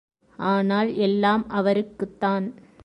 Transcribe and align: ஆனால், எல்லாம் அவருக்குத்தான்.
ஆனால், 0.39 0.95
எல்லாம் 0.95 1.49
அவருக்குத்தான். 1.49 2.45